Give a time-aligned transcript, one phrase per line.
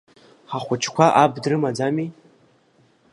[0.55, 2.07] Ахәыҷкәа аб дрымаӡами?